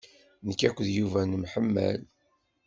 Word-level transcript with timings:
Nekk 0.47 0.61
akked 0.67 0.87
Yuba 0.97 1.19
nemḥemmal. 1.23 2.01